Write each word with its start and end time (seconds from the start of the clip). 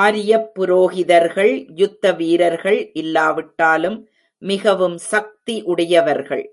ஆரியப் 0.00 0.50
புரோகிதர்கள் 0.54 1.72
யுத்த 1.74 2.12
வீரர்கள் 2.12 2.92
இல்லாவிட்டாலும் 2.92 3.98
மிகவும் 4.42 4.98
சக்தி 4.98 5.62
உடையவர்கள். 5.62 6.44